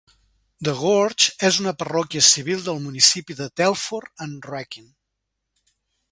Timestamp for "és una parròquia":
1.49-2.23